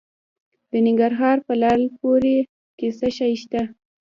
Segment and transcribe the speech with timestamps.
[0.71, 2.35] د ننګرهار په لعل پورې
[2.77, 3.61] کې څه شی شته؟